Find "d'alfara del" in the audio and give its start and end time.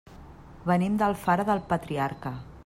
1.01-1.63